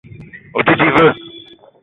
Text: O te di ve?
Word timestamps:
O 0.57 0.59
te 0.65 0.73
di 0.79 0.87
ve? 0.95 1.05